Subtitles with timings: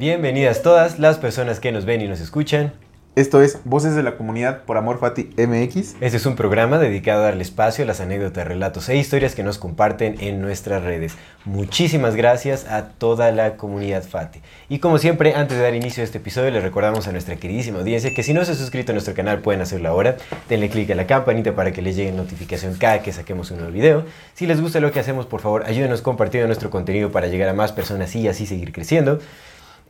[0.00, 2.72] Bienvenidas todas las personas que nos ven y nos escuchan.
[3.16, 5.96] Esto es Voces de la Comunidad por Amor Fati MX.
[6.00, 9.42] Este es un programa dedicado a darle espacio a las anécdotas, relatos e historias que
[9.42, 11.16] nos comparten en nuestras redes.
[11.44, 14.40] Muchísimas gracias a toda la comunidad Fati.
[14.70, 17.80] Y como siempre, antes de dar inicio a este episodio, les recordamos a nuestra queridísima
[17.80, 20.16] audiencia que si no se han suscrito a nuestro canal pueden hacerlo ahora.
[20.48, 23.72] Denle click a la campanita para que les llegue notificación cada que saquemos un nuevo
[23.74, 24.06] video.
[24.32, 27.52] Si les gusta lo que hacemos, por favor, ayúdenos compartiendo nuestro contenido para llegar a
[27.52, 29.20] más personas y así seguir creciendo.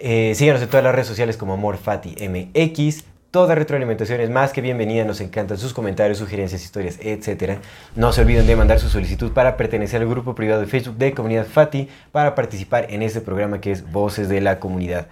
[0.02, 3.04] Eh, síganos en todas las redes sociales como AmorFatiMX.
[3.30, 7.58] Toda retroalimentación es más que bienvenida, nos encantan sus comentarios, sugerencias, historias, etc.
[7.94, 11.12] No se olviden de mandar su solicitud para pertenecer al grupo privado de Facebook de
[11.12, 15.06] Comunidad Fati para participar en este programa que es Voces de la Comunidad.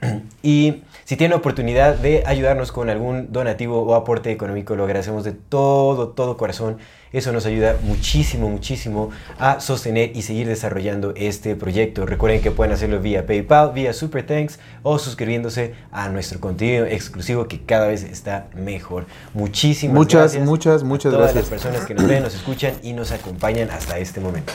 [0.42, 5.32] y si tienen oportunidad de ayudarnos con algún donativo o aporte económico, lo agradecemos de
[5.32, 6.78] todo, todo corazón.
[7.12, 12.06] Eso nos ayuda muchísimo, muchísimo a sostener y seguir desarrollando este proyecto.
[12.06, 17.46] Recuerden que pueden hacerlo vía PayPal, vía Super Thanks o suscribiéndose a nuestro contenido exclusivo
[17.46, 19.04] que cada vez está mejor.
[19.34, 20.46] Muchísimas muchas, gracias.
[20.46, 21.52] Muchas, muchas, a todas gracias.
[21.52, 24.54] las personas que nos ven, nos escuchan y nos acompañan hasta este momento.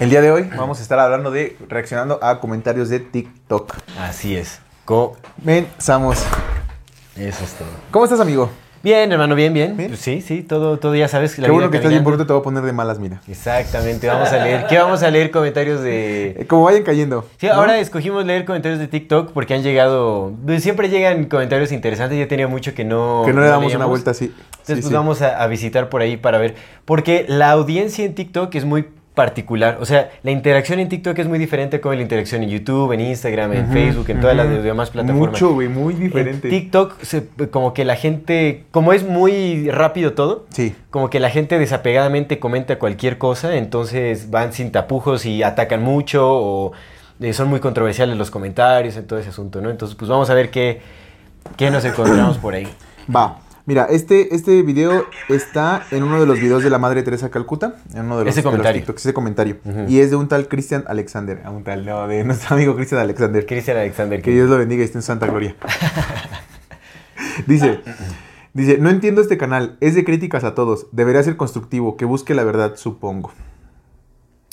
[0.00, 3.74] El día de hoy vamos a estar hablando de reaccionando a comentarios de TikTok.
[3.98, 4.60] Así es.
[4.88, 6.16] Comenzamos.
[7.14, 7.68] Eso es todo.
[7.90, 8.48] ¿Cómo estás, amigo?
[8.82, 9.76] Bien, hermano, bien, bien.
[9.76, 9.90] ¿Bien?
[9.90, 11.38] Pues sí, sí, todo, todo ya sabes.
[11.38, 13.20] la Qué bueno que estás bien, porque te voy a poner de malas, mira.
[13.28, 14.66] Exactamente, vamos a leer.
[14.66, 15.30] ¿Qué vamos a leer?
[15.30, 16.28] Comentarios de...
[16.38, 17.26] Eh, Como vayan cayendo.
[17.36, 17.52] Sí, ¿no?
[17.52, 20.32] ahora escogimos leer comentarios de TikTok porque han llegado...
[20.46, 23.24] pues, Siempre llegan comentarios interesantes, ya tenía mucho que no...
[23.26, 24.24] Que no le damos una vuelta así.
[24.24, 24.94] Entonces, Sí, pues sí.
[24.94, 26.54] vamos a, a visitar por ahí para ver.
[26.86, 28.86] Porque la audiencia en TikTok es muy
[29.18, 29.78] particular.
[29.80, 33.00] O sea, la interacción en TikTok es muy diferente como la interacción en YouTube, en
[33.00, 35.30] Instagram, en Facebook, en todas las demás plataformas.
[35.32, 36.48] Mucho, güey, muy En diferente.
[36.48, 40.72] TikTok, se- como que la gente, como es muy rápido todo, Sí.
[40.90, 46.24] como que la gente desapegadamente comenta cualquier cosa, entonces van sin tapujos y atacan mucho
[46.30, 46.72] o
[47.20, 49.70] eh, son muy controversiales los comentarios en todo ese asunto, ¿no?
[49.70, 50.80] Entonces, pues vamos a ver qué,
[51.56, 52.68] qué nos encontramos por ahí.
[53.12, 53.38] Va.
[53.68, 57.74] Mira, este, este video está en uno de los videos de la Madre Teresa Calcuta.
[57.92, 58.80] En uno de los, Ese de los comentario.
[58.80, 59.58] TikToks, ese comentario.
[59.86, 61.42] Y es de un tal Christian Alexander.
[61.44, 63.44] A un tal, no, de nuestro amigo Christian Alexander.
[63.44, 65.54] Cristian Alexander, Que Dios lo bendiga y esté en santa gloria.
[67.46, 67.80] dice,
[68.54, 72.32] dice, no entiendo este canal, es de críticas a todos, debería ser constructivo, que busque
[72.34, 73.32] la verdad, supongo.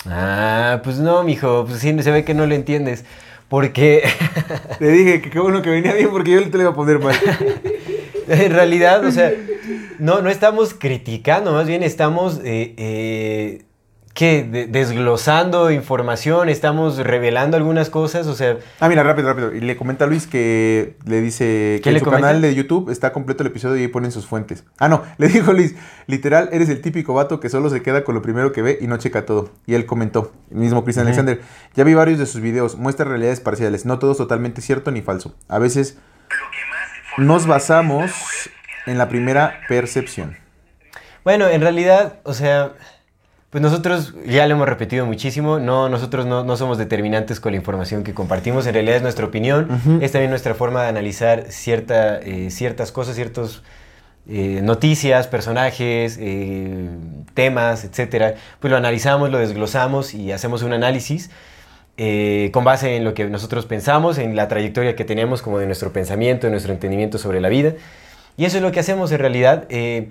[0.08, 3.06] Ah, pues no, mijo, pues sí, se ve que no lo entiendes.
[3.48, 4.04] Porque
[4.80, 7.00] Te dije que qué bueno que venía bien porque yo te lo iba a poner
[7.00, 7.16] mal.
[8.46, 9.32] en realidad, o sea,
[10.00, 13.62] no, no estamos criticando, más bien estamos, eh, eh,
[14.14, 14.44] ¿qué?
[14.44, 19.54] De- desglosando información, estamos revelando algunas cosas, o sea, Ah, mira, rápido, rápido.
[19.54, 22.28] Y le comenta a Luis que le dice ¿Qué que en le su comenta?
[22.28, 24.64] canal de YouTube está completo el episodio y ahí ponen sus fuentes.
[24.80, 25.76] Ah, no, le dijo Luis,
[26.08, 28.88] literal, eres el típico vato que solo se queda con lo primero que ve y
[28.88, 29.50] no checa todo.
[29.66, 31.14] Y él comentó, el mismo Christian Ujú.
[31.20, 31.42] Alexander,
[31.76, 35.02] ya vi varios de sus videos, muestra realidades parciales, no todo es totalmente cierto ni
[35.02, 35.36] falso.
[35.50, 35.98] A veces
[37.18, 38.12] nos basamos
[38.86, 40.38] en la primera percepción.
[41.24, 42.74] Bueno, en realidad, o sea,
[43.50, 47.58] pues nosotros ya lo hemos repetido muchísimo, no, nosotros no, no somos determinantes con la
[47.58, 49.70] información que compartimos, en realidad es nuestra opinión,
[50.02, 53.64] es también nuestra forma de analizar cierta, eh, ciertas cosas, ciertas
[54.28, 56.90] noticias, personajes, eh,
[57.36, 58.34] temas, etcétera.
[58.60, 61.30] Pues lo analizamos, lo desglosamos y hacemos un análisis.
[61.98, 65.66] Eh, con base en lo que nosotros pensamos, en la trayectoria que tenemos como de
[65.66, 67.74] nuestro pensamiento, de nuestro entendimiento sobre la vida.
[68.38, 69.66] Y eso es lo que hacemos en realidad.
[69.70, 70.10] Eh,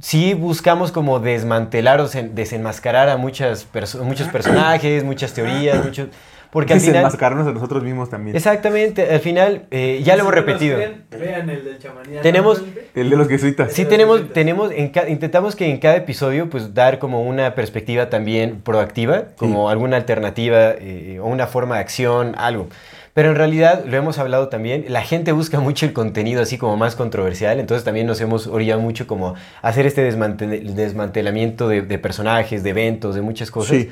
[0.00, 6.08] sí buscamos como desmantelar o sen- desenmascarar a muchas perso- muchos personajes, muchas teorías, muchos...
[6.52, 6.94] Porque al final...
[6.94, 8.36] Desenmascararnos a nosotros mismos también.
[8.36, 10.78] Exactamente, al final eh, ya lo hemos repetido.
[10.78, 12.20] ven, vean el del chamanía.
[12.22, 12.62] Tenemos-
[12.94, 13.72] El de los jesuitas.
[13.72, 18.10] Sí tenemos, tenemos en ca- intentamos que en cada episodio pues dar como una perspectiva
[18.10, 22.68] también proactiva, como alguna alternativa eh, o una forma de acción, algo.
[23.14, 26.76] Pero en realidad, lo hemos hablado también, la gente busca mucho el contenido así como
[26.76, 31.82] más controversial, entonces también nos hemos orillado mucho como a hacer este desmante- desmantelamiento de,
[31.82, 33.76] de personajes, de eventos, de muchas cosas.
[33.76, 33.90] Sí.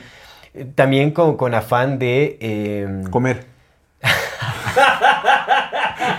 [0.74, 2.38] También con, con afán de...
[2.40, 3.44] eh, Comer.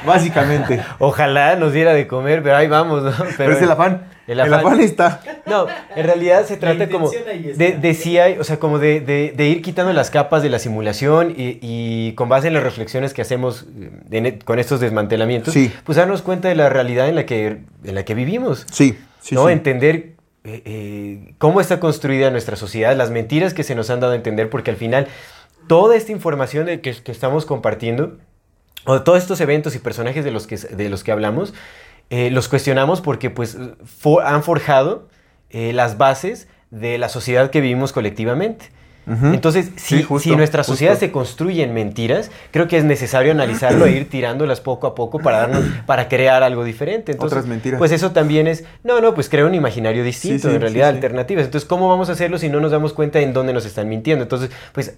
[0.06, 0.82] Básicamente.
[1.00, 3.12] ojalá nos diera de comer, pero ahí vamos, ¿no?
[3.38, 4.08] Pero, es el afán.
[4.28, 4.80] el El afán.
[4.80, 5.22] está.
[5.46, 9.34] No, en realidad se trata como de, de sí hay, o sea, como de, de-
[9.36, 13.14] de ir quitando las capas de la simulación y, y con base en las reflexiones
[13.14, 15.72] que hacemos eh, en e- con estos desmantelamientos, Sí.
[15.84, 18.66] pues darnos cuenta de la realidad en la que, en la que vivimos.
[18.72, 19.48] Sí, sí, ¿no?
[19.48, 19.54] sí.
[19.54, 20.14] Entender
[20.44, 24.16] eh, eh, cómo está construida nuestra sociedad, las mentiras que se nos han dado a
[24.16, 25.08] entender, porque al final
[25.68, 28.18] toda esta información que, estamos compartiendo,
[28.86, 31.54] o todos estos eventos y personajes de los que, de los que hablamos,
[32.10, 33.58] eh, los cuestionamos porque pues,
[34.24, 35.10] han forjado
[35.52, 38.72] las bases de la sociedad que vivimos colectivamente.
[39.34, 40.74] Entonces, si, Sí, justo, si nuestra justo.
[40.74, 44.96] sociedad se construye en mentiras, creo que es necesario analizarlo e ir tirándolas poco a
[44.96, 47.14] poco para darnos, para crear algo diferente.
[47.14, 47.80] Entonces, Otras mentiras.
[47.80, 50.90] Pues eso también es, no, no, pues crea un imaginario distinto, Sí, sí, en realidad
[50.90, 51.46] alternativas.
[51.46, 54.24] Entonces, ¿cómo vamos a hacerlo si no nos damos cuenta en dónde nos están mintiendo?
[54.24, 54.94] Entonces, pues eh,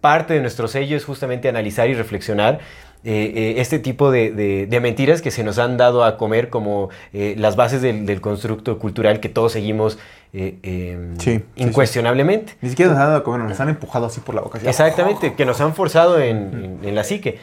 [0.00, 2.60] parte de nuestro sello es justamente analizar y reflexionar
[3.04, 6.50] eh, eh, este tipo de, de- de mentiras que se nos han dado a comer
[6.50, 9.98] como eh, las bases del, del constructo cultural que todos seguimos
[10.32, 11.62] eh, eh, Sí, sí, sí.
[11.62, 12.54] incuestionablemente.
[12.60, 14.58] Ni siquiera nos han dado a comer, nos han empujado así por la boca.
[14.58, 14.66] así.
[14.68, 16.36] Exactamente, que nos han forzado en,
[16.82, 17.38] en- en la psique.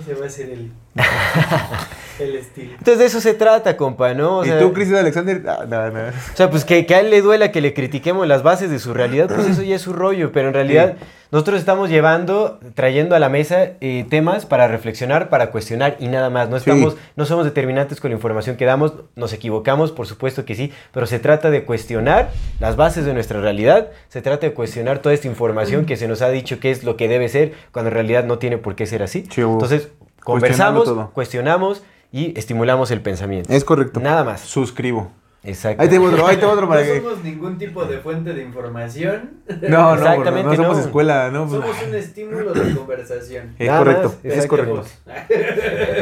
[0.00, 0.70] Ese va a ser el,
[2.18, 2.72] el estilo.
[2.72, 4.38] Entonces de eso se trata, compa, ¿no?
[4.38, 5.42] O ¿Y sea, tú, Cristian Alexander?
[5.48, 6.00] Ah, no, no.
[6.08, 8.78] O sea, pues que, que a él le duela que le critiquemos las bases de
[8.78, 10.94] su realidad, pues eso ya es su rollo, pero en realidad
[11.30, 16.28] nosotros estamos llevando, trayendo a la mesa eh, temas para reflexionar, para cuestionar y nada
[16.28, 16.50] más.
[16.50, 16.68] No, Sí.
[16.70, 20.70] estamos, no somos determinantes con la información que damos, nos equivocamos, por supuesto que sí,
[20.92, 22.30] pero se trata de cuestionar
[22.60, 26.20] las bases de nuestra realidad, se trata de cuestionar toda esta información que se nos
[26.20, 28.84] ha dicho que es lo que debe ser, cuando en realidad no tiene por qué
[28.84, 29.24] ser así.
[29.34, 29.88] Entonces,
[30.24, 31.10] conversamos, todo.
[31.12, 33.52] cuestionamos y estimulamos el pensamiento.
[33.52, 34.00] Es correcto.
[34.00, 34.40] Nada más.
[34.40, 35.10] Suscribo.
[35.44, 35.82] Exacto.
[35.82, 37.00] Ahí tengo otro, ahí tengo otro No para que...
[37.00, 39.30] somos ningún tipo de fuente de información.
[39.62, 40.84] No, no, Exactamente, no, no somos no.
[40.84, 41.46] escuela, ¿no?
[41.48, 43.54] Pues, Somos un estímulo de conversación.
[43.58, 44.84] Es Nada correcto, más, es correcto.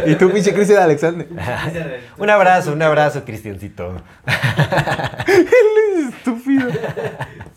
[0.07, 1.27] ¿Y tú, pinche Cristian Alexander?
[2.19, 3.95] Un abrazo, un abrazo, Cristiancito.
[6.11, 6.69] Estúpido.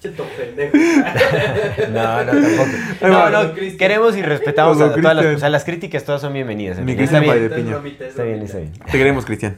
[0.03, 0.75] Cheto pendejo.
[1.93, 3.29] No, no, tampoco.
[3.31, 5.35] No, queremos y respetamos a todas las, Cristian.
[5.35, 6.77] o sea, las críticas todas son bienvenidas.
[6.79, 6.95] Mi.
[6.97, 8.07] Cristian Está bien, Paide Piña.
[8.07, 8.73] está bien, está bien.
[8.73, 9.57] Te queremos, Cristian.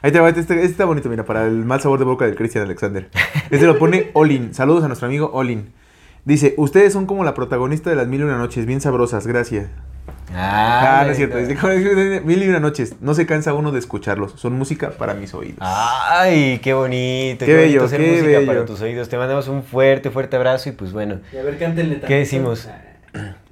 [0.00, 2.36] Ahí te va, este, este está bonito, mira, para el mal sabor de boca del
[2.36, 3.10] Cristian Alexander.
[3.50, 4.54] Este lo pone Olin.
[4.54, 5.72] Saludos a nuestro amigo Olin.
[6.24, 9.68] Dice, ustedes son como la protagonista de las mil y una noches, bien sabrosas, gracias.
[10.34, 11.36] Ah, no es cierto.
[11.38, 11.72] Dice, "Como
[12.24, 14.32] mil y una noches, no se cansa uno de escucharlos.
[14.36, 15.58] Son música para mis oídos.
[15.60, 17.44] Ay, qué bonito.
[17.44, 18.46] Qué bello, bonito hacer qué música bello.
[18.46, 19.08] para tus oídos.
[19.08, 21.20] Te mandamos un fuerte, fuerte abrazo y pues bueno.
[21.32, 22.68] Y a ver, cántenle ¿Qué decimos?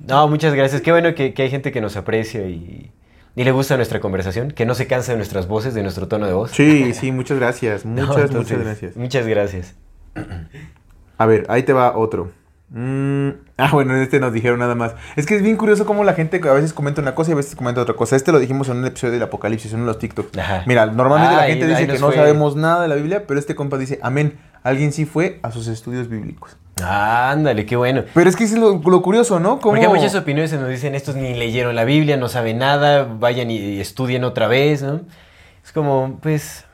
[0.06, 0.80] No, muchas gracias.
[0.80, 2.90] Qué bueno que, que hay gente que nos aprecia y,
[3.36, 6.26] y le gusta nuestra conversación, que no se cansa de nuestras voces, de nuestro tono
[6.26, 6.50] de voz.
[6.52, 7.84] Sí, sí, muchas gracias.
[7.84, 8.96] No, Muchas, entonces, muchas gracias.
[8.96, 9.74] Muchas gracias.
[11.18, 12.32] A ver, ahí te va otro.
[12.72, 14.94] Mm, ah, bueno, en este nos dijeron nada más.
[15.16, 17.36] Es que es bien curioso cómo la gente a veces comenta una cosa y a
[17.36, 18.14] veces comenta otra cosa.
[18.14, 20.38] Este lo dijimos en un episodio del Apocalipsis, en uno de los TikTok.
[20.38, 20.62] Ajá.
[20.66, 22.16] Mira, normalmente la gente dice que no fue.
[22.16, 24.38] sabemos nada de la Biblia, pero este compa dice, amén.
[24.62, 26.58] Alguien sí fue a sus estudios bíblicos.
[26.84, 28.04] Ándale, qué bueno.
[28.14, 29.58] Pero es que es lo, lo curioso, ¿no?
[29.58, 29.74] ¿Cómo?
[29.74, 33.50] Porque hay muchas opiniones nos dicen, estos ni leyeron la Biblia, no saben nada, vayan
[33.50, 35.00] y estudien otra vez, ¿no?
[35.64, 36.64] Es como, pues...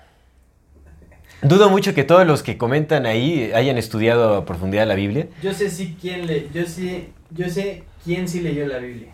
[1.43, 5.29] Dudo mucho que todos los que comentan ahí hayan estudiado a profundidad la Biblia.
[5.43, 9.13] Yo sé sí quién le, yo sé, yo sé quién sí leyó la Biblia.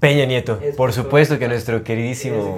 [0.00, 2.56] Peña Nieto, Es por supuesto que nuestro queridísimo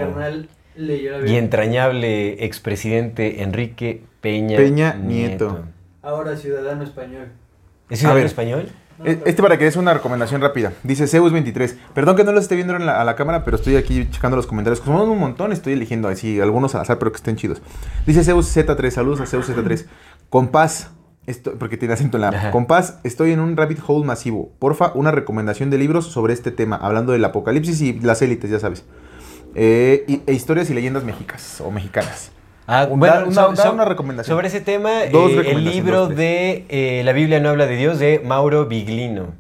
[0.77, 5.67] leyó la y entrañable expresidente Enrique Peña, Peña Nieto.
[6.03, 7.29] Ahora ciudadano español.
[7.91, 8.69] ¿Es ciudadano español?
[9.05, 10.73] Eh, Este para que es una recomendación rápida.
[10.83, 11.75] Dice Zeus23.
[11.95, 14.37] Perdón que no lo esté viendo en la- a la cámara, pero estoy aquí checando
[14.37, 14.81] los comentarios.
[14.81, 17.61] Como son un montón, estoy eligiendo así algunos al azar, pero que estén chidos.
[18.07, 18.91] Dice Zeus Z3.
[18.95, 19.87] Saludos a Zeus Z3.
[20.31, 20.91] Con paz.
[21.27, 22.67] Esto, porque tiene acento en la Ajá.
[22.69, 24.53] Paz, estoy en un rabbit hole masivo.
[24.59, 28.59] Porfa, una recomendación de libros sobre este tema, hablando del apocalipsis y las élites, ya
[28.61, 28.85] sabes.
[29.55, 32.31] Eh, y- e historias y leyendas mexicas o mexicanas.
[32.67, 34.35] Ah, bueno, da- una- so- da una recomendación.
[34.37, 35.13] Sobre ese tema, eh,
[35.47, 39.35] el libro de eh, La Biblia no habla de Dios de Mauro Biglino.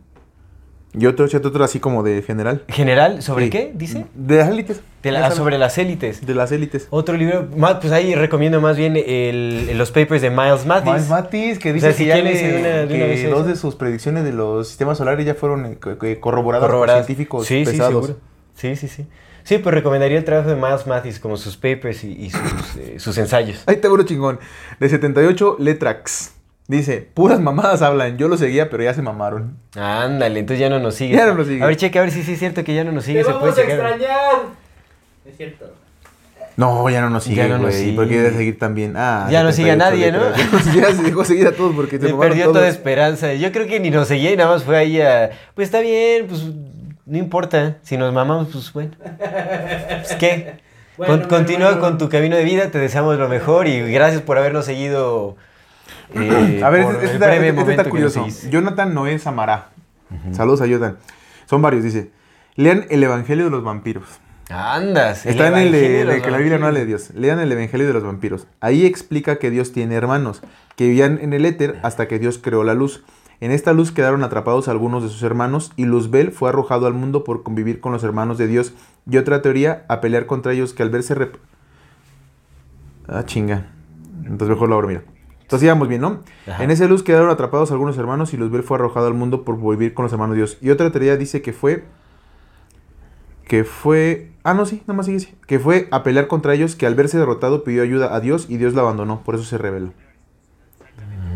[0.96, 2.62] Y otro otro así como de general.
[2.68, 3.50] General, ¿sobre Sí.
[3.50, 3.72] qué?
[3.74, 4.06] Dice.
[4.14, 4.80] De las élites.
[5.02, 6.24] De la- ah, sobre las élites.
[6.24, 6.86] De las élites.
[6.90, 7.48] Otro libro,
[7.80, 10.92] pues ahí recomiendo más bien el- los papers de Miles Mathis.
[10.92, 13.06] Miles Matis, que O dice sea, si que, ya le- decir una- de que una
[13.06, 16.64] vez dos de sus predicciones de los sistemas solares ya fueron eh, co- que corroboradas,
[16.64, 17.00] Corroboradas.
[17.00, 18.12] por científicos sí, pesados.
[18.54, 18.76] Sí.
[18.76, 19.06] Sí, sí,
[19.44, 19.54] sí.
[19.56, 22.40] Sí, pues recomendaría el trabajo de Miles Mathis, como sus papers y, y sus,
[22.78, 23.62] eh, sus ensayos.
[23.66, 24.40] Ahí te uno chingón.
[24.80, 26.32] De 78 Letrax.
[26.66, 28.16] Dice, puras mamadas hablan.
[28.16, 29.56] Yo lo seguía, pero ya se mamaron.
[29.76, 31.14] Ándale, entonces ya no nos sigue.
[31.14, 31.62] Ya no nos sigue.
[31.62, 33.18] A ver, cheque, a ver si sí es cierto que ya no nos sigue.
[33.20, 33.70] ¡Te se vamos a checar.
[33.92, 34.36] extrañar!
[35.26, 35.74] Es cierto.
[36.56, 37.84] No, ya no nos sigue, Ya no nos güey.
[37.84, 37.96] sigue.
[37.96, 38.94] porque debe seguir también.
[38.96, 40.80] Ah, Ya no sigue a 78 nadie, ¿no?
[40.80, 42.56] Ya se dejó seguir a todos porque se Se mamaron perdió todos.
[42.58, 43.34] toda esperanza.
[43.34, 45.30] Yo creo que ni nos seguía y nada más fue ahí a.
[45.54, 46.42] Pues está bien, pues
[47.06, 47.76] no importa.
[47.82, 48.92] Si nos mamamos, pues bueno.
[48.98, 50.62] Pues qué.
[50.96, 54.38] Bueno, Con- continúa con tu camino de vida, te deseamos lo mejor y gracias por
[54.38, 55.36] habernos seguido
[56.14, 58.24] eh, A ver, este, este- breve este está curioso.
[58.48, 59.70] Jonathan Noé Samará.
[60.30, 60.98] Saludos a Jonathan.
[61.46, 62.12] Son varios, dice.
[62.54, 64.04] Lean el Evangelio de los vampiros.
[64.48, 65.26] Andas.
[65.26, 66.86] Está en el de, Evangelio de que la Biblia no habla de.
[66.86, 67.10] Dios.
[67.14, 68.46] Lean el Evangelio de los vampiros.
[68.60, 70.42] Ahí explica que Dios tiene hermanos,
[70.76, 73.02] que vivían en el éter hasta que Dios creó la luz.
[73.44, 77.24] En esta luz quedaron atrapados algunos de sus hermanos y Luzbel fue arrojado al mundo
[77.24, 78.72] por convivir con los hermanos de Dios.
[79.06, 81.14] Y otra teoría, a pelear contra ellos que al verse...
[81.14, 81.36] rep-
[83.06, 83.66] Ah, chinga.
[84.20, 85.02] Entonces mejor lo abro, mira.
[85.42, 86.20] Entonces íbamos bien, ¿no?
[86.46, 86.64] Ajá.
[86.64, 89.92] En esa luz quedaron atrapados algunos hermanos y Luzbel fue arrojado al mundo por vivir
[89.92, 90.56] con los hermanos de Dios.
[90.62, 91.84] Y otra teoría dice que fue
[93.46, 94.32] que fue...
[94.42, 95.34] Ah, no, sí, nada más sigue.
[95.46, 98.56] Que fue a pelear contra ellos, que al verse derrotado pidió ayuda a Dios y
[98.56, 99.92] Dios la abandonó, por eso se rebeló.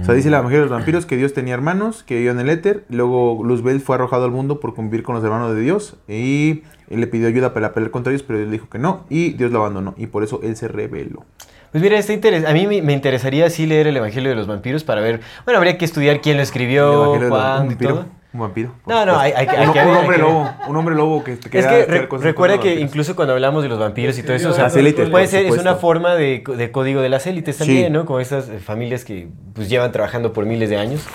[0.01, 2.49] O sea, dice la mujer de los vampiros que Dios tenía hermanos, que vivían en
[2.49, 5.97] el éter, luego Luzbel fue arrojado al mundo por convivir con los hermanos de Dios
[6.09, 9.31] y él le pidió ayuda para pelear contra ellos, pero le dijo que no y
[9.35, 11.25] Dios lo abandonó y por eso él se rebeló.
[11.73, 14.85] Pues mira, está interes- a mí me, interesaría sí leer el Evangelio de los vampiros
[14.85, 15.21] para ver.
[15.45, 18.07] Bueno, habría que estudiar quién lo escribió, cuándo y todo.
[18.31, 18.75] Un vampiro.
[18.87, 21.25] No, no, hay- hay que- hay un, que- un hombre que- lobo, un hombre lobo
[21.25, 24.35] que, que Es que re- recuerda que incluso cuando hablamos de los vampiros y todo
[24.35, 27.27] eso, o sea, Las élites, puede ser, es una forma de, de código de las
[27.27, 27.91] élites también, Sí.
[27.91, 28.05] ¿no?
[28.05, 31.07] Como estas eh, familias que pues llevan trabajando por miles de años.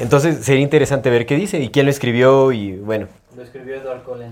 [0.00, 3.08] Entonces sería interesante ver qué dice y quién lo escribió y bueno.
[3.36, 4.30] Lo escribió Edward Cullen.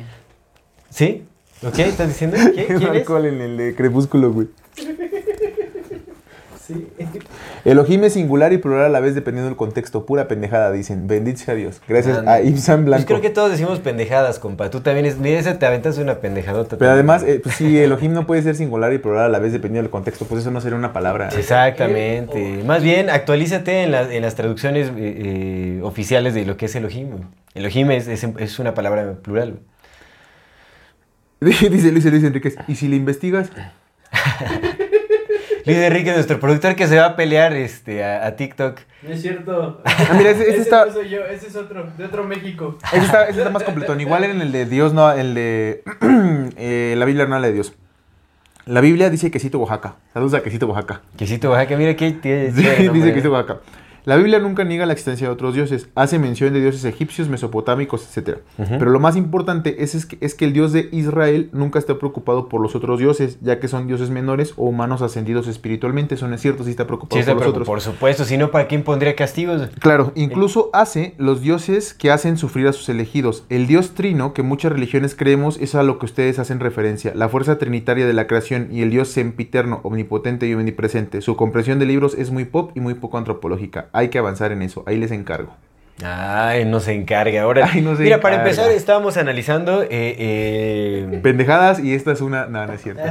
[0.88, 1.24] ¿Sí?
[1.62, 1.78] ¿Ok?
[1.80, 2.38] ¿Estás diciendo?
[2.54, 2.88] ¿Quién es?
[2.88, 4.48] Alcohol en el de Crepúsculo, güey.
[6.74, 6.86] Sí.
[7.64, 10.06] Elohim es singular y plural a la vez dependiendo del contexto.
[10.06, 11.06] Pura pendejada, dicen.
[11.06, 11.80] Bendito sea Dios.
[11.88, 12.34] Gracias Anda.
[12.34, 13.06] a Ibsan Pues Blanco.
[13.06, 14.70] creo que todos decimos pendejadas, compa.
[14.70, 16.76] Tú también es, mira, esa te aventas una pendejadota.
[16.78, 17.10] Pero también.
[17.10, 19.82] además, eh, pues sí, Elohim no puede ser singular y plural a la vez dependiendo
[19.84, 20.24] del contexto.
[20.26, 21.28] Pues eso no sería una palabra.
[21.36, 22.62] Exactamente.
[22.66, 26.74] Más bien, actualízate en, las- en las traducciones eh, eh, oficiales de lo que es
[26.74, 27.08] Elohim.
[27.54, 29.58] Elohim es, es, es una palabra plural.
[31.40, 32.56] Dice Luis, Luis Enríquez.
[32.68, 33.50] ¿Y si le investigas?
[35.66, 38.78] Luis Enrique, nuestro productor que se va a pelear este, a, a TikTok.
[39.02, 39.80] No es cierto.
[39.84, 42.78] Ah, mira, ese, ese Ese está, no soy yo, ese es otro, de otro México.
[42.92, 44.00] ese está, ese está más completón.
[44.00, 45.82] Igual en el de Dios, no, el de
[46.56, 47.74] eh, la Biblia no habla de Dios.
[48.66, 49.96] La Biblia dice quesito Oaxaca.
[50.12, 51.00] Saludos a quesito Oaxaca.
[51.16, 52.52] Quesito Oaxaca, mira que tiene.
[52.52, 53.60] Sí, dice quesito Oaxaca.
[54.04, 58.16] La Biblia nunca niega la existencia de otros dioses, hace mención de dioses egipcios, mesopotámicos,
[58.16, 58.38] etc.
[58.56, 61.98] Pero lo más importante es, es, que, es que el Dios de Israel nunca está
[61.98, 66.14] preocupado por los otros dioses, ya que son dioses menores o humanos ascendidos espiritualmente.
[66.14, 67.66] Eso no es cierto, sí está preocupado Sí, está por los otros.
[67.66, 69.68] por supuesto, si no, ¿para quién pondría castigos?
[69.80, 73.44] Claro, incluso hace los dioses que hacen sufrir a sus elegidos.
[73.48, 77.12] El dios trino, que muchas religiones creemos, es a lo que ustedes hacen referencia.
[77.14, 81.20] La fuerza trinitaria de la creación y el dios sempiterno, omnipotente y omnipresente.
[81.20, 83.89] Su comprensión de libros es muy pop y muy poco antropológica.
[83.92, 84.84] Hay que avanzar en eso.
[84.86, 85.54] Ahí les encargo.
[86.02, 87.42] Ay, no se encarga.
[87.42, 88.50] Ahora, Ay, no se mira, para encarga.
[88.52, 89.82] empezar, estábamos analizando.
[89.82, 92.46] eh, eh, Pendejadas y esta es una...
[92.46, 93.02] No, no es cierto.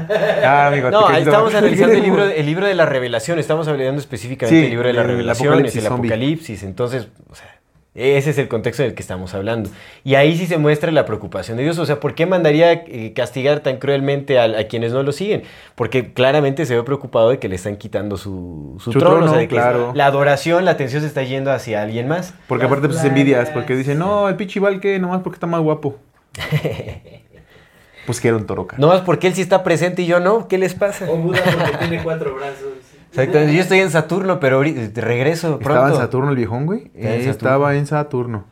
[0.44, 3.38] Ah, amigo, No, estamos analizando el libro, el libro de la revelación.
[3.38, 6.64] Estamos hablando específicamente Sí, del libro de la revelación, es apocalipsis el apocalipsis.
[6.64, 7.59] Entonces, o sea,
[7.96, 9.70] ese es el contexto del que estamos hablando.
[10.04, 11.80] Y ahí sí se muestra la preocupación de Dios.
[11.80, 15.44] O sea, ¿por qué mandaría eh, castigar tan cruelmente a, a quienes no lo siguen?
[15.76, 19.26] Porque claramente se ve preocupado de que le están quitando su, su Su trono.
[19.26, 19.92] o sea, de que claro.
[19.96, 22.34] la adoración, la atención se está yendo hacia alguien más.
[22.48, 25.98] Porque aparte pues envidias, porque dicen, no, el pichival que nomás porque está más guapo.
[28.06, 28.78] pues que era un toroca.
[28.80, 30.48] No más porque él sí está presente y yo no.
[30.48, 31.10] ¿Qué les pasa?
[31.10, 32.69] O Buda porque tiene cuatro brazos.
[33.12, 33.54] Exactamente.
[33.56, 35.70] Yo estoy en Saturno, pero ahorita regreso pronto.
[35.74, 36.92] ¿Estaba en Saturno el viejón, güey?
[36.94, 37.36] Estaba en Eh, Saturno.
[37.56, 38.46] Estaba en Saturno.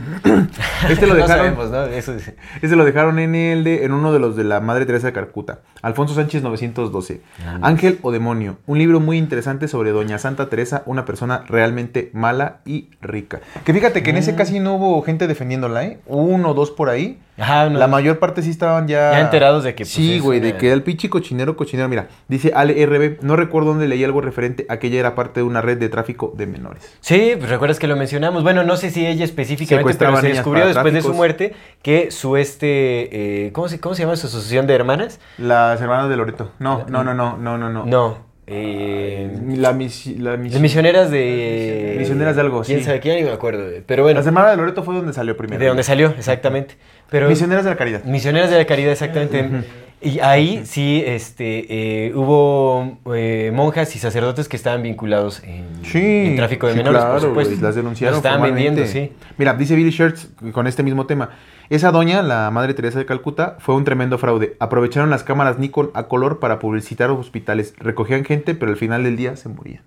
[0.88, 1.84] este lo No dejaron, sabemos, ¿no?
[1.84, 2.32] Eso es-
[2.62, 5.12] este lo dejaron en el de, en uno de los de la Madre Teresa de
[5.12, 5.58] Calcuta.
[5.82, 7.20] Alfonso Sánchez 912.
[7.60, 12.60] Ángel o demonio, un libro muy interesante sobre Doña Santa Teresa, una persona realmente mala
[12.64, 13.40] y rica.
[13.64, 14.20] Que fíjate que en Mm.
[14.20, 15.98] ese casi no hubo gente defendiéndola, ¿eh?
[16.06, 17.18] Uno o dos por ahí.
[17.40, 17.78] Ajá, no.
[17.78, 19.12] La mayor parte sí estaban ya.
[19.12, 21.88] Ya enterados de que, pues, sí, güey, de que era el pinche cochinero, cochinero.
[21.88, 25.40] Mira, dice Ale RB, no recuerdo dónde leí algo referente a que ella era parte
[25.40, 26.96] de una red de tráfico de menores.
[27.00, 28.42] Sí, pues recuerdas que lo mencionamos.
[28.42, 32.36] Bueno, no sé si ella específicamente, pero se descubrió después de su muerte que su
[32.36, 35.18] este, eh, ¿cómo, se, ¿cómo se llama su asociación de hermanas?
[35.38, 36.52] Las hermanas de Loreto.
[36.58, 37.70] No, no, no, no, no, no.
[37.70, 37.84] no.
[37.86, 41.94] No, eh, La, misi- la misi- las misioneras de...
[41.98, 42.84] Misioneras de algo, ¿Quién sí.
[42.84, 43.00] sabe?
[43.00, 43.16] ¿Quién?
[43.16, 43.64] Ni me acuerdo.
[43.86, 45.60] Pero bueno, Las hermanas de Loreto fue donde salió primero.
[45.60, 46.74] de donde salió, exactamente.
[47.10, 48.04] Pero, Misioneras de la Caridad.
[48.04, 49.64] Misioneras de la Caridad, exactamente.
[50.02, 55.98] Y ahí sí este, eh, hubo eh, monjas y sacerdotes que estaban vinculados en, Sí,
[56.28, 57.54] en tráfico de sí, menores, claro, por supuesto.
[57.60, 58.12] las denunciaron.
[58.16, 59.12] Los estaban vendiendo, sí.
[59.36, 61.30] Mira, dice Billy Shirts con este mismo tema.
[61.70, 64.56] Esa doña, la madre Teresa de Calcuta, fue un tremendo fraude.
[64.58, 67.74] Aprovecharon las cámaras Nikon a color para publicitar hospitales.
[67.78, 69.84] Recogían gente, pero al final del día se morían.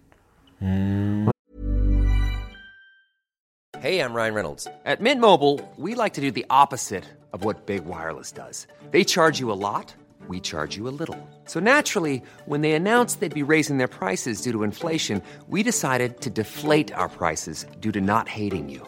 [0.62, 1.30] Mm.
[3.82, 4.66] Hey, I'm Ryan Reynolds.
[4.86, 8.66] At Mint Mobile, we like to do the opposite of what Big Wireless does.
[8.92, 9.94] They charge you a lot,
[10.30, 11.18] we charge you a little.
[11.44, 16.22] So naturally, when they announced they'd be raising their prices due to inflation, we decided
[16.22, 18.88] to deflate our prices due to not hating you.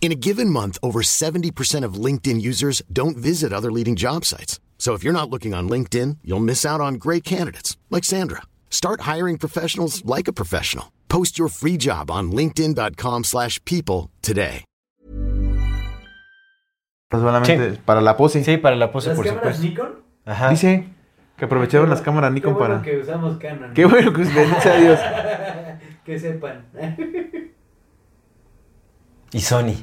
[0.00, 4.58] In a given month, over 70% of LinkedIn users don't visit other leading job sites.
[4.78, 8.42] So if you're not looking on LinkedIn, you'll miss out on great candidates like Sandra.
[8.70, 10.92] Start hiring professionals like a professional.
[11.08, 14.64] Post your free job on linkedin.com/people slash people today.
[17.10, 17.78] Solamente Sí.
[17.86, 18.44] para la pose.
[18.44, 19.82] Sí, para la pose, ¿Las por cámaras supuesto.
[19.82, 20.02] Nikon?
[20.26, 20.50] Ajá.
[20.50, 20.84] Dice
[21.38, 22.82] que aprovecharon Qué las cámaras qué Nikon bueno para...
[22.82, 23.72] que usamos Canon.
[23.74, 25.00] Qué bueno que bendito sea Dios.
[26.04, 26.66] que sepan.
[29.32, 29.74] Y Sony.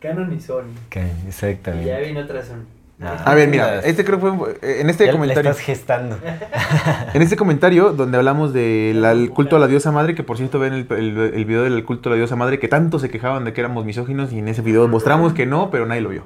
[0.00, 0.62] Canon y Sony.
[0.86, 2.02] Ok, Y ya exactamente.
[2.06, 2.64] vino otra Sony.
[3.02, 3.22] Ah.
[3.24, 5.50] A ver, mira, este creo que fue en este Ya la comentario.
[5.50, 6.18] estás gestando.
[7.14, 10.72] En este comentario donde hablamos del culto a la diosa madre, que por cierto ven
[10.74, 13.52] el, el, el video del culto a la diosa madre, que tanto se quejaban de
[13.54, 16.24] que éramos misóginos y en ese video mostramos que no, pero nadie lo vio.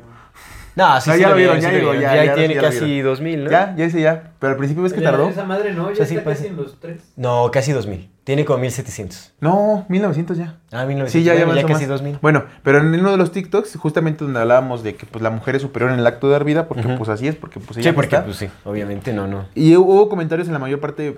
[0.77, 2.01] No, sí, No, sí ya lo vieron, ya vieron.
[2.01, 3.13] ya, Ya, ya, tiene casi vieron.
[3.13, 3.51] 2000, ¿no?
[3.53, 4.33] Ya, ya ese ya.
[4.41, 5.29] Pero al principio ves que tardó.
[5.29, 7.01] Esa madre no, ya O sea, está casi en los tres.
[7.17, 8.11] No, casi 2000.
[8.25, 9.35] Tiene como 1700.
[9.41, 10.57] No, 1900 ya.
[10.73, 11.13] Ah, 1900.
[11.13, 12.01] Sí, ya, ya, Bueno, ya casi más.
[12.01, 12.19] 2000.
[12.23, 15.57] Bueno, pero en uno de los TikToks, justamente donde hablábamos de que pues, la mujer
[15.57, 17.83] es superior en el acto de dar vida, porque pues así es, porque pues ella
[17.85, 18.25] Sí, no porque está.
[18.25, 19.45] pues sí, obviamente no, no.
[19.55, 21.15] Y hubo comentarios en la mayor parte,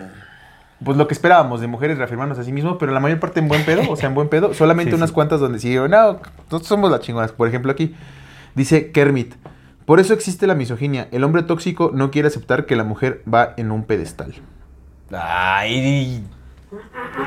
[0.85, 3.47] pues lo que esperábamos de mujeres reafirmarnos a sí mismos, pero la mayor parte en
[3.47, 4.53] buen pedo, o sea, en buen pedo.
[4.53, 5.15] Solamente Sí, unas sí.
[5.15, 7.31] cuantas donde sí, no, nosotros somos las chingonas.
[7.31, 7.95] Por ejemplo, aquí
[8.57, 9.33] dice Kermit.
[9.85, 11.07] Por eso existe la misoginia.
[11.13, 14.35] El hombre tóxico no quiere aceptar que la mujer va en un pedestal.
[15.13, 16.25] Ay,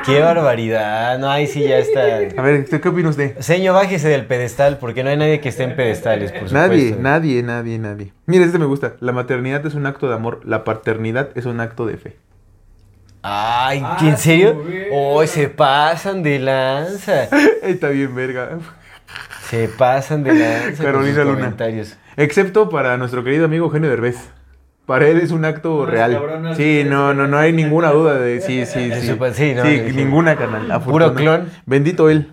[0.06, 1.18] qué barbaridad.
[1.18, 2.00] No, ahí sí ya está.
[2.36, 3.38] A ver, ¿qué, opina usted?
[3.40, 7.02] Señor, bájese del pedestal, porque no hay nadie que esté en pedestales, por Nadie, supuesto.
[7.02, 8.12] nadie, nadie, nadie.
[8.26, 8.94] Mira, este me gusta.
[9.00, 12.16] La maternidad es un acto de amor, la paternidad es un acto de fe.
[13.22, 14.62] Ay, Ah, ¿en serio?
[14.92, 17.24] Oh, se pasan de lanza.
[17.62, 18.58] Está bien, verga.
[19.48, 20.76] Se pasan de lanza.
[20.82, 21.34] con Carolina sus Luna.
[21.36, 21.96] comentarios.
[22.16, 24.16] Excepto para nuestro querido amigo Eugenio Derbez.
[24.90, 26.14] Para él es un acto No, real.
[26.14, 29.02] cabrón, sí, sí, no, no, no hay ninguna duda de sí, sí, sí.
[29.34, 30.82] sí, no, Sí, ninguna canal.
[30.82, 31.48] Puro clon.
[31.64, 32.32] Bendito él.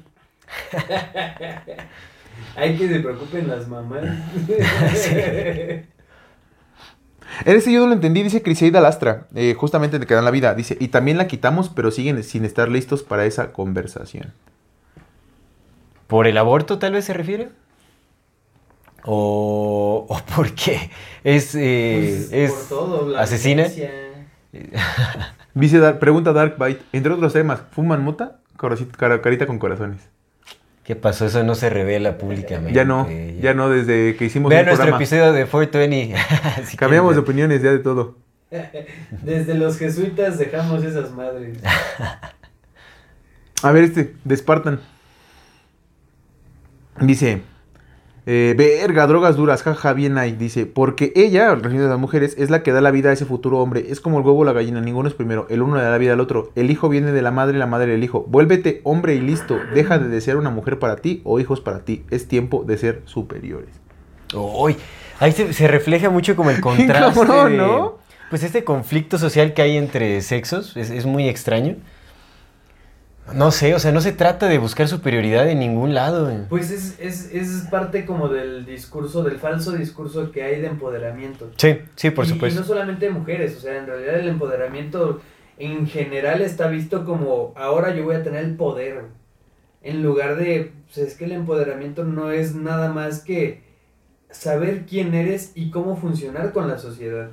[2.56, 4.02] Hay que se preocupen las mamás.
[7.46, 10.32] En este yo no lo entendí, dice Criseida Lastra, eh, justamente de que dan la
[10.32, 10.56] vida.
[10.56, 14.34] Dice, y también la quitamos, pero siguen sin estar listos para esa conversación.
[16.08, 17.50] ¿Por el aborto tal vez se refiere?
[19.08, 20.92] ¿O, o por qué?
[21.24, 23.64] ¿Es, eh, Pues, es por todo, la asesina?
[23.68, 23.92] violencia.
[25.54, 28.40] Dice, Dar- pregunta Dark Bite, entre otros temas, ¿fuman mota?
[28.58, 30.02] Carita con corazones.
[30.84, 31.26] ¿Qué pasó?
[31.26, 32.74] Eso no se revela públicamente.
[32.74, 33.08] Ya no,
[33.42, 35.04] ya no, desde que hicimos Vean nuestro programa.
[35.04, 36.16] episodio de 420.
[36.66, 38.16] si Cambiamos de opiniones ya de todo.
[39.24, 41.58] Desde los jesuitas dejamos esas madres.
[43.62, 44.80] A ver este, de Spartan.
[47.02, 47.42] Dice,
[48.30, 50.34] eh, verga, drogas duras, jaja, bien ahí.
[50.34, 53.26] Dice, porque ella, refiriendo a las mujeres, es la que da la vida a ese
[53.26, 53.86] futuro hombre.
[53.90, 55.48] Es como el huevo o la gallina, ninguno es primero.
[55.50, 56.52] El uno le da la vida al otro.
[56.56, 58.26] El hijo viene de la madre, la madre del hijo.
[58.28, 59.58] Vuélvete hombre y listo.
[59.74, 62.04] Deja de desear una mujer para ti o hijos para ti.
[62.12, 63.70] Es tiempo de ser superiores.
[64.36, 64.76] Uy,
[65.20, 67.20] ahí se, se refleja mucho como el contraste.
[67.20, 67.98] cabrón, de- ¿no?
[68.30, 71.78] Pues este conflicto social que hay entre sexos es, es muy extraño.
[73.34, 76.32] No sé, o sea, no se trata de buscar superioridad en ningún lado.
[76.50, 81.52] Pues es, es, es parte como del discurso, del falso discurso que hay de empoderamiento.
[81.58, 82.60] Sí, sí, por Y- supuesto.
[82.60, 85.22] Y no solamente de mujeres, o sea, en realidad el empoderamiento
[85.60, 89.06] en general está visto como ahora yo voy a tener el poder.
[89.82, 93.62] En lugar de, pues es que el empoderamiento no es nada más que
[94.30, 97.30] saber quién eres y cómo funcionar con la sociedad.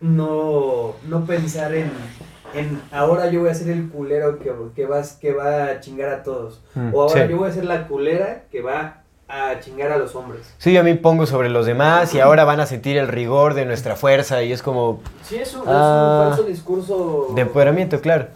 [0.00, 1.90] No, no pensar en,
[2.54, 6.08] en ahora yo voy a ser el culero que, que, vas, que va a chingar
[6.10, 6.60] a todos.
[6.74, 7.30] Mm, o ahora sí.
[7.30, 10.42] yo voy a ser la culera que va a chingar a los hombres.
[10.58, 13.64] Sí, yo me impongo sobre los demás y ahora van a sentir el rigor de
[13.64, 17.28] nuestra fuerza y es como Sí, es un, Ah, es un falso discurso.
[17.34, 18.26] de empoderamiento, claro.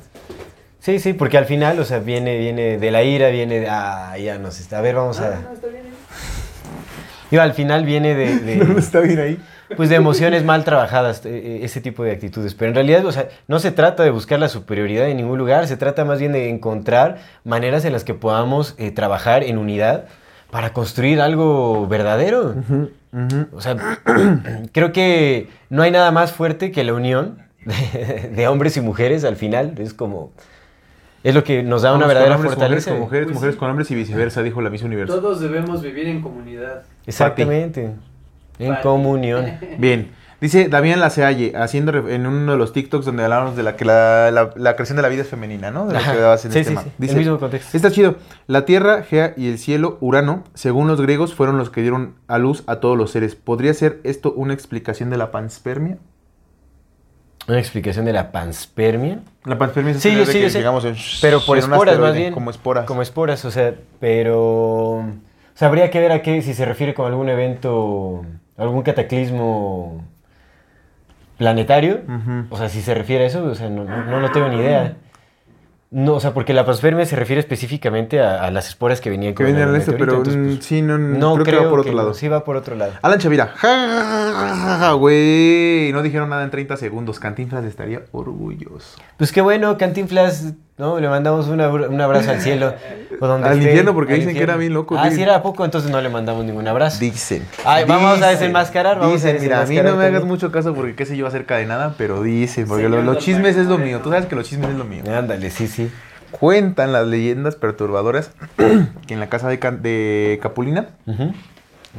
[0.80, 4.16] Sí, sí, porque al final, o sea, viene, viene de la ira, viene de, ah,
[4.18, 5.82] ya nos está, a ver, vamos Ah, a, no, está bien.
[5.86, 5.90] ¿eh?
[7.30, 9.40] digo, al final viene de, de- No está bien ahí.
[9.74, 12.54] Pues de emociones mal trabajadas, eh, eh, ese tipo de actitudes.
[12.54, 15.66] Pero en realidad, o sea, no se trata de buscar la superioridad en ningún lugar,
[15.66, 20.04] se trata más bien de encontrar maneras en las que podamos eh, trabajar en unidad
[20.50, 22.54] para construir algo verdadero.
[23.52, 23.76] O sea,
[24.72, 29.24] creo que no hay nada más fuerte que la unión de, de hombres y mujeres
[29.24, 29.74] al final.
[29.78, 30.32] Es como.
[31.24, 32.90] Es lo que nos da una Vamos verdadera hombres, fortaleza.
[32.90, 33.58] Mujeres con mujeres, Pues mujeres sí.
[33.58, 35.20] con hombres y viceversa, dijo la Miss Universo.
[35.20, 36.84] Todos debemos vivir en comunidad.
[37.04, 37.90] Exactamente.
[38.58, 38.82] En Vale.
[38.82, 39.52] comunión.
[39.78, 40.10] Bien.
[40.38, 44.30] Dice Damián Lacealle, haciendo en uno de los TikToks donde hablábamos de la que la,
[44.30, 45.86] la- la creación de la vida es femenina, ¿no?
[45.86, 46.82] De lo que dabas en Sí, el sí, tema.
[46.82, 46.90] sí.
[46.98, 47.74] Dice, El mismo contexto.
[47.74, 48.16] Está chido.
[48.46, 52.36] La tierra, Gea y el cielo, Urano, según los griegos, fueron los que dieron a
[52.36, 53.34] luz a todos los seres.
[53.34, 55.96] ¿Podría ser esto una explicación de la panspermia?
[57.48, 59.20] Una explicación de la panspermia.
[59.44, 60.58] La panspermia es Sí, yo que yo sé.
[60.58, 62.34] llegamos en- Pero por en un esporas más asteroide, bien.
[62.34, 62.84] Como esporas.
[62.84, 64.96] Como esporas, o sea, pero...
[64.98, 65.04] O
[65.54, 68.22] sea, habría que ver a qué, si se refiere con algún evento,
[68.56, 70.04] algún cataclismo
[71.38, 72.00] planetario.
[72.06, 72.46] Ujú.
[72.50, 74.96] O sea, si se refiere a eso, o sea, no, no, no tengo ni idea.
[75.88, 79.34] No, o sea, porque la panspermia se refiere específicamente a, a las esporas que venían
[79.34, 81.70] Que con viene el este, pero entonces, pues, sí, no, no creo, creo, que va
[81.70, 82.08] por otro lado.
[82.08, 82.92] no, sí va por otro lado.
[83.02, 83.54] Alan Chavira,
[84.98, 87.20] güey, no dijeron nada en 30 segundos.
[87.20, 88.98] Cantinflas estaría orgulloso.
[89.16, 91.00] Pues qué bueno, Cantinflas, ¿no?
[91.00, 92.74] Le mandamos un abra- un abrazo al cielo.
[93.20, 95.16] o donde Al infierno, porque al dicen que era bien loco, Ah, dicen.
[95.16, 96.98] si era poco, entonces no le mandamos ningún abrazo.
[97.00, 97.46] Dicen.
[97.64, 98.30] Ay, vamos a Dicen.
[98.30, 101.06] desenmascarar, vamos a Dicen, mira, a mí no desenmascarar me hagas mucho caso porque qué
[101.06, 104.00] sé yo acerca de nada, pero dicen, porque lo- los chismes es lo mío.
[104.02, 105.02] Tú sabes que los chismes es lo mío.
[105.16, 105.90] Ándale, sí, sí.
[106.30, 108.32] Cuentan las leyendas perturbadoras
[109.06, 111.32] que en la casa de, Can- de Capulina, Ujú.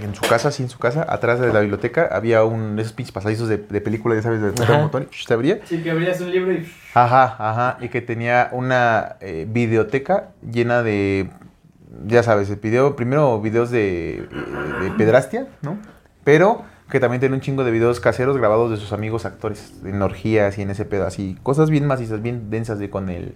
[0.01, 3.11] En su casa, sí, en su casa, atrás de la biblioteca, había un esos pinches
[3.11, 5.59] pasadizos de, de película, ya sabes, de un botón y se abría.
[5.65, 6.67] Sí, que abrías un libro y...
[6.93, 11.29] Ajá, ajá, y que tenía una eh, videoteca llena de,
[12.05, 14.27] ya sabes, el video, primero videos de,
[14.81, 15.77] de pedrastia, ¿no?
[16.23, 20.01] Pero que también tiene un chingo de videos caseros grabados de sus amigos actores, en
[20.01, 23.35] orgías y en ese pedo, así, cosas bien macizas, bien densas de con el,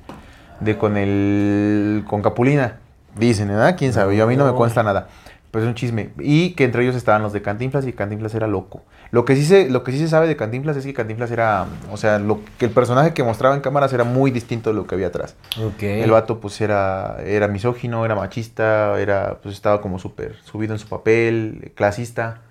[0.60, 2.78] de con el, con Capulina,
[3.17, 3.76] dicen, ¿verdad?
[3.78, 4.15] ¿Quién sabe?
[4.15, 5.10] Yo a mí no me consta nada.
[5.51, 6.11] Pues es un chisme.
[6.19, 8.83] Y que entre ellos estaban los de Cantinflas y Cantinflas era loco.
[9.11, 11.65] Lo que sí se, lo que sí se sabe de Cantinflas es que Cantinflas era,
[11.91, 14.87] o sea, lo que el personaje que mostraba en cámaras era muy distinto de lo
[14.87, 15.35] que había atrás.
[15.81, 20.79] El vato pues era, era misógino, era machista, era, pues estaba como súper subido en
[20.79, 22.41] su papel, clasista.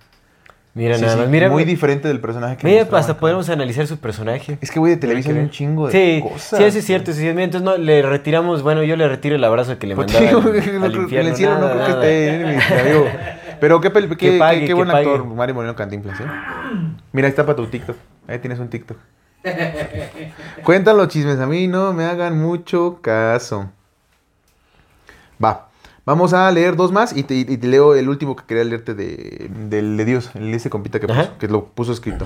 [0.73, 1.49] Mira Sí, nada sí, mira.
[1.49, 4.57] muy diferente del personaje que Mira, hasta podemos analizar su personaje.
[4.61, 6.59] Es que güey, de que un chingo de Sí, cosas.
[6.59, 7.11] sí, eso es cierto.
[7.11, 10.25] Sí, entonces no, le retiramos, bueno, yo le retiro el abrazo que le Pues, mandaba
[10.27, 10.39] digo,
[10.85, 13.05] al, el cielo no creo que esté, mi amigo.
[13.59, 15.09] Pero qué, qué, Que pague, qué- qué buen pague.
[15.09, 16.23] actor, Mario Moreno Cantinflas, ¿eh?
[17.11, 17.97] Mira, ahí está para tu TikTok.
[18.29, 18.97] Ahí tienes un TikTok.
[20.63, 23.69] Cuentan los chismes, a mí no me hagan mucho caso.
[25.43, 25.67] Va.
[26.03, 28.95] Vamos a leer dos más y te, y te leo el último que quería leerte
[28.95, 32.25] de, del de Dios, el de ese compita que puso, que lo puso escrito.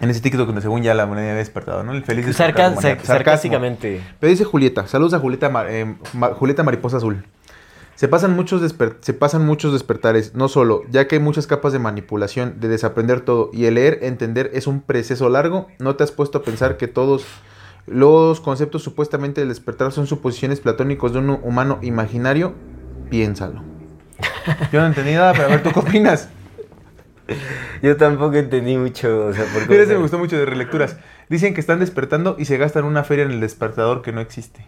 [0.00, 1.92] En ese TikTok donde según ya la humanidad ya ha despertado, ¿no?
[1.92, 4.00] El feliz despertar Sarca- sarcásticamente.
[4.18, 4.86] Pero dice Julieta.
[4.86, 7.24] Saludos a Julieta, eh, Ma- Julieta Mariposa Azul.
[7.96, 11.74] Se pasan, muchos desper- se pasan muchos despertares, no solo, ya que hay muchas capas
[11.74, 16.04] de manipulación, de desaprender todo, y el leer, entender es un proceso largo, no te
[16.04, 17.26] has puesto a pensar que todos
[17.86, 22.54] los conceptos supuestamente del despertar son suposiciones platónicos de un humano imaginario,
[23.10, 23.62] piénsalo.
[24.72, 26.30] Yo no entendí nada, pero a ver, ¿tú qué opinas?
[27.82, 30.96] Yo tampoco entendí mucho, o sea, por Mira, ese me gustó mucho de relecturas.
[31.28, 34.66] Dicen que están despertando y se gastan una feria en el despertador que no existe.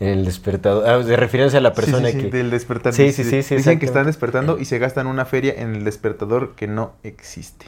[0.00, 0.88] En el despertador.
[0.88, 2.36] Ah, de refiriéndose a la persona Sí, sí, sí, que.
[2.36, 2.92] del despertar.
[2.94, 6.54] Sí, sí, sí, Dicen que están despertando y se gastan una feria en el despertador
[6.54, 7.66] que no existe.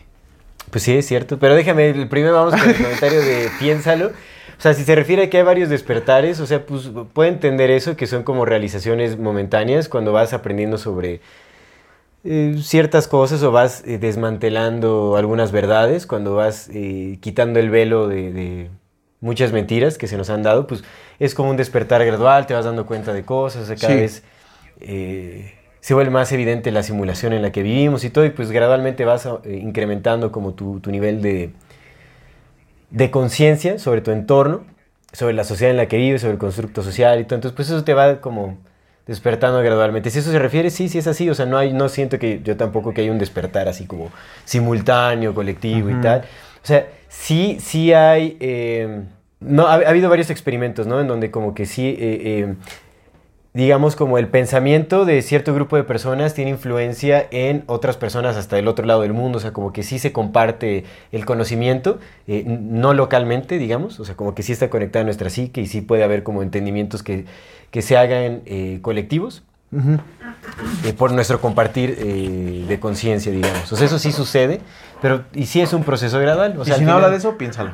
[0.70, 1.38] Pues sí, es cierto.
[1.38, 4.06] Pero déjame, el primero vamos con el comentario de piénsalo.
[4.06, 7.70] O sea, si se refiere a que hay varios despertares, o sea, pues puede entender
[7.70, 11.20] eso, que son como realizaciones momentáneas cuando vas aprendiendo sobre
[12.24, 18.08] eh, ciertas cosas o vas eh, desmantelando algunas verdades, cuando vas eh, quitando el velo
[18.08, 18.70] de, de
[19.20, 20.84] muchas mentiras que se nos han dado, pues
[21.18, 24.00] es como un despertar gradual, te vas dando cuenta de cosas, o sea, cada Sí.
[24.00, 24.22] vez
[25.80, 29.04] se vuelve más evidente la simulación en la que vivimos y todo, y pues gradualmente
[29.04, 31.52] vas incrementando como tu, tu nivel de,
[32.90, 34.64] de conciencia sobre tu entorno,
[35.12, 37.36] sobre la sociedad en la que vives, sobre el constructo social y todo.
[37.36, 38.58] Entonces, pues eso te va como
[39.06, 40.10] despertando gradualmente.
[40.10, 41.28] Si eso se refiere, sí, sí es así.
[41.30, 44.10] O sea, no, hay, no siento que yo tampoco que haya un despertar así como
[44.44, 46.20] simultáneo, colectivo y tal.
[46.62, 48.36] O sea, sí, sí hay...
[48.40, 49.02] eh,
[49.40, 51.00] no, ha, ha habido varios experimentos, ¿no?
[51.00, 51.88] En donde como que sí...
[51.88, 52.54] eh, eh,
[53.54, 58.58] digamos, como el pensamiento de cierto grupo de personas tiene influencia en otras personas hasta
[58.58, 62.44] el otro lado del mundo, o sea, como que sí se comparte el conocimiento, eh,
[62.46, 65.82] no localmente, digamos, o sea, como que sí está conectada a nuestra psique y sí
[65.82, 67.26] puede haber como entendimientos que,
[67.72, 69.42] que se hagan eh, colectivos
[70.84, 73.72] eh, por nuestro compartir eh, de conciencia, digamos.
[73.72, 74.60] O sea, eso sí sucede,
[75.00, 76.54] pero y sí es un proceso gradual.
[76.58, 77.72] O sea, y si no habla de eso, piénsalo.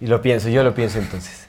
[0.00, 1.48] Y lo pienso, yo lo pienso entonces.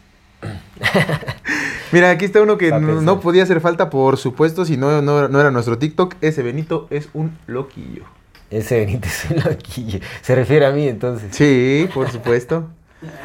[1.91, 5.27] Mira, aquí está uno que no, no podía hacer falta, por supuesto, si no, no,
[5.27, 6.15] no era nuestro TikTok.
[6.21, 8.05] Ese Benito es un loquillo.
[8.49, 9.99] Ese Benito es un loquillo.
[10.21, 11.35] Se refiere a mí entonces.
[11.35, 12.69] Sí, por supuesto.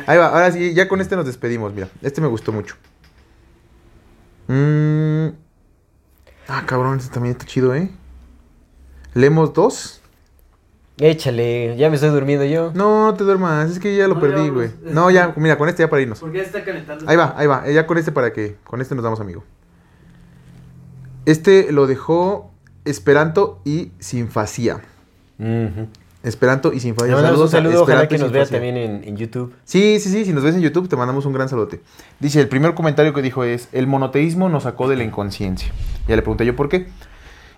[0.06, 1.72] Ahí va, ahora sí, ya con este nos despedimos.
[1.72, 2.76] Mira, este me gustó mucho.
[4.48, 5.28] Mm.
[6.48, 7.90] Ah, cabrón, este también está chido, ¿eh?
[9.14, 10.00] Leemos dos.
[10.98, 12.72] Échale, ya me estoy durmiendo yo.
[12.74, 14.70] No, no te duermas, es que ya lo No, perdí, ya güey.
[14.82, 16.18] No, ya, mira, con este ya para irnos.
[16.18, 17.08] Porque ya está calentando.
[17.08, 19.44] Ahí va, ahí va, ya con este para que, con este nos damos amigo.
[21.24, 22.50] Este lo dejó
[22.84, 24.80] Esperanto y Sinfacía.
[25.38, 25.88] Ujú.
[26.22, 27.14] Esperanto y Sinfacía.
[27.14, 29.54] Le mandamos un Saludos a saludo, ojalá que nos vea también en, en YouTube.
[29.64, 31.80] Sí, sí, sí, si nos ves en YouTube te mandamos un gran saludote.
[32.18, 35.72] Dice, el primer comentario que dijo es, el monoteísmo nos sacó de la inconsciencia.
[36.08, 36.88] Ya le pregunté yo por qué.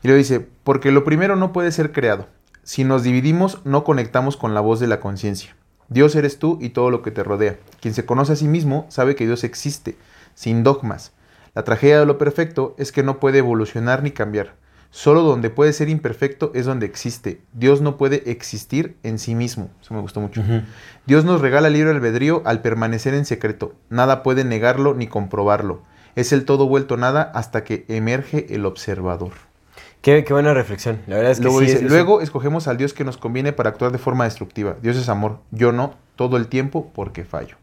[0.03, 2.27] Y luego dice, porque lo primero no puede ser creado.
[2.63, 5.57] Si nos dividimos, no conectamos con la voz de la conciencia.
[5.89, 7.59] Dios eres tú y todo lo que te rodea.
[7.81, 9.97] Quien se conoce a sí mismo sabe que Dios existe,
[10.35, 11.13] sin dogmas.
[11.55, 14.55] La tragedia de lo perfecto es que no puede evolucionar ni cambiar.
[14.93, 17.41] Solo donde puede ser imperfecto es donde existe.
[17.53, 19.71] Dios no puede existir en sí mismo.
[19.81, 20.43] Eso me gustó mucho.
[21.07, 23.75] Dios nos regala libre albedrío al permanecer en secreto.
[23.89, 25.83] Nada puede negarlo ni comprobarlo.
[26.17, 29.31] Es el todo vuelto nada hasta que emerge el observador.
[30.03, 30.99] Qué, qué buena reflexión.
[31.07, 33.53] La verdad es que Luego sí, dice, es- luego escogemos al Dios que nos conviene
[33.53, 34.77] para actuar de forma destructiva.
[34.83, 37.57] Dios es amor, yo no, todo el tiempo porque fallo.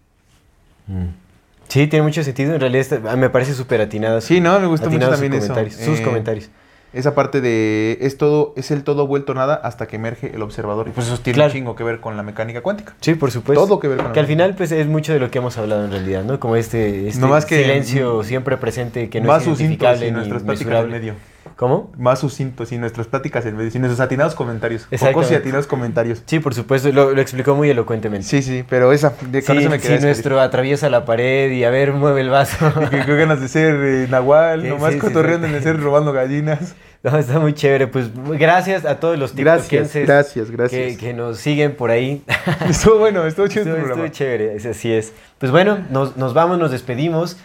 [1.67, 2.53] Sí, tiene mucho sentido.
[2.53, 4.21] En realidad está- ah, me parece súper atinado.
[4.21, 5.47] Sí, no, me gustó mucho también eso.
[5.47, 6.49] comentarios, Sus Eh, comentarios.
[6.93, 10.87] Esa parte de es todo, es el todo vuelto nada hasta que emerge el observador.
[10.87, 11.49] Y pues eso tiene Claro.
[11.51, 12.93] un chingo que ver con la mecánica cuántica.
[13.01, 13.61] Sí, por supuesto.
[13.65, 15.83] todo que ver con Que al final, pues, es mucho de lo que hemos hablado
[15.85, 16.39] en realidad, ¿no?
[16.39, 20.11] Como este, este No más que- silencio siempre presente que no Más es identificable ni
[20.11, 20.99] nuestras pláticas en mesurable.
[20.99, 21.13] medio.
[21.55, 21.91] ¿Cómo?
[21.97, 24.87] Más sucinto sin nuestras pláticas en medio, sin nuestros atinados comentarios.
[24.99, 26.21] Pocos y atinados comentarios.
[26.25, 26.91] Sí, por supuesto.
[26.91, 28.27] Lo, lo explicó muy elocuentemente.
[28.27, 30.01] Sí, sí, pero esa, de, Sí, eso me sí, quedé.
[30.01, 32.57] nuestro atraviesa la pared y a ver, mueve el vaso.
[32.91, 35.79] Que qué ganas de ser eh, Nahual, Sí, nomás sí, sí, cotorreando en el ser
[35.81, 36.75] robando gallinas.
[37.03, 37.85] No, está muy chévere.
[37.87, 40.93] Pues gracias a todos los Gracias, tiktokenses gracias, gracias.
[40.93, 42.23] Que, que nos siguen por ahí.
[42.67, 44.11] Estuvo bueno, estuvo Estuvo, este estuvo programa.
[44.11, 45.13] chévere, así es.
[45.37, 47.37] Pues bueno, nos, nos vamos, nos despedimos.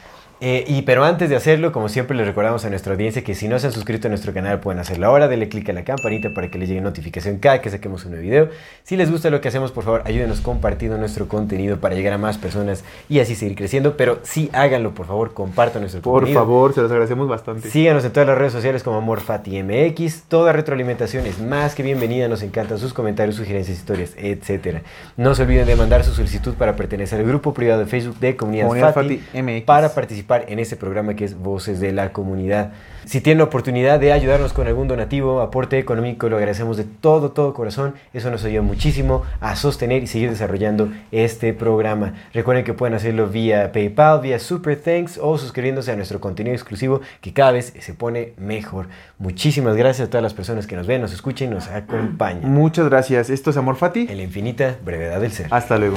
[0.44, 3.46] Eh, y pero antes de hacerlo, como siempre, les recordamos a nuestra audiencia que si
[3.46, 5.28] no se han suscrito a nuestro canal, pueden hacerlo ahora.
[5.28, 8.24] Denle click a la campanita para que les llegue notificación cada que saquemos un nuevo
[8.24, 8.48] video.
[8.82, 12.18] Si les gusta lo que hacemos, por favor, ayúdenos compartiendo nuestro contenido para llegar a
[12.18, 13.96] más personas y así seguir creciendo.
[13.96, 16.40] Pero sí háganlo, por favor, compartan nuestro Por contenido.
[16.40, 17.70] favor, se los agradecemos bastante.
[17.70, 20.24] Síganos en todas las redes sociales como AmorFatiMX.
[20.24, 22.26] Toda retroalimentación es más que bienvenida.
[22.26, 24.78] Nos encantan sus comentarios, sugerencias, historias, etc.
[25.16, 28.34] No se olviden de mandar su solicitud para pertenecer al grupo privado de Facebook de
[28.36, 29.64] Comunidad, Comunidad Fati, Fati MX.
[29.66, 32.72] para participar participar en este programa que es Voces de la Comunidad.
[33.04, 37.32] Si tienen la oportunidad de ayudarnos con algún donativo, aporte económico, lo agradecemos de todo,
[37.32, 37.94] todo corazón.
[38.12, 42.14] Eso nos ayuda muchísimo a sostener y seguir desarrollando este programa.
[42.32, 47.00] Recuerden que pueden hacerlo vía PayPal, vía Super Thanks o suscribiéndose a nuestro contenido exclusivo
[47.20, 48.86] que cada vez se pone mejor.
[49.18, 52.50] Muchísimas gracias a todas las personas que nos ven, nos escuchan y nos acompañan.
[52.52, 53.30] Muchas gracias.
[53.30, 54.06] Esto es Amor Fati.
[54.08, 55.48] En la infinita brevedad del ser.
[55.50, 55.96] Hasta luego.